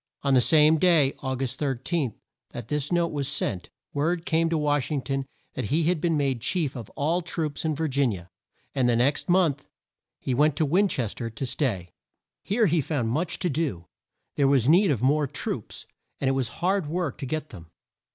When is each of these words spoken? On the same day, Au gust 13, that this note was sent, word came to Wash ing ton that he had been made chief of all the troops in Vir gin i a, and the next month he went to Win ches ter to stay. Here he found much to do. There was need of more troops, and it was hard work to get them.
On 0.23 0.33
the 0.33 0.41
same 0.41 0.79
day, 0.79 1.13
Au 1.21 1.35
gust 1.35 1.59
13, 1.59 2.15
that 2.53 2.69
this 2.69 2.91
note 2.91 3.09
was 3.11 3.27
sent, 3.27 3.69
word 3.93 4.25
came 4.25 4.49
to 4.49 4.57
Wash 4.57 4.89
ing 4.89 5.03
ton 5.03 5.27
that 5.53 5.65
he 5.65 5.83
had 5.83 6.01
been 6.01 6.17
made 6.17 6.41
chief 6.41 6.75
of 6.75 6.89
all 6.95 7.21
the 7.21 7.27
troops 7.27 7.63
in 7.63 7.75
Vir 7.75 7.87
gin 7.87 8.13
i 8.13 8.15
a, 8.15 8.25
and 8.73 8.89
the 8.89 8.95
next 8.95 9.29
month 9.29 9.67
he 10.19 10.33
went 10.33 10.55
to 10.55 10.65
Win 10.65 10.87
ches 10.87 11.13
ter 11.13 11.29
to 11.29 11.45
stay. 11.45 11.91
Here 12.41 12.65
he 12.65 12.81
found 12.81 13.09
much 13.09 13.37
to 13.37 13.49
do. 13.51 13.85
There 14.37 14.47
was 14.47 14.67
need 14.67 14.89
of 14.89 15.03
more 15.03 15.27
troops, 15.27 15.85
and 16.19 16.27
it 16.27 16.33
was 16.33 16.49
hard 16.63 16.87
work 16.87 17.19
to 17.19 17.27
get 17.27 17.49
them. 17.49 17.69